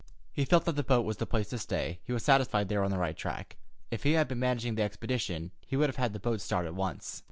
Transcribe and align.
He 0.33 0.45
felt 0.45 0.65
that 0.65 0.75
the 0.75 0.81
boat 0.83 1.05
was 1.05 1.17
the 1.17 1.27
place 1.27 1.49
to 1.49 1.59
stay. 1.59 1.99
He 2.03 2.11
was 2.11 2.23
satisfied 2.23 2.69
they 2.69 2.75
were 2.77 2.83
on 2.83 2.89
the 2.89 2.97
right 2.97 3.15
track. 3.15 3.57
If 3.91 4.01
he 4.01 4.13
had 4.13 4.27
been 4.27 4.39
managing 4.39 4.73
the 4.73 4.81
expedition, 4.81 5.51
he 5.67 5.77
would 5.77 5.89
have 5.89 5.97
had 6.01 6.11
the 6.13 6.19
boat 6.19 6.41
start 6.41 6.65
at 6.65 6.73
once. 6.73 7.19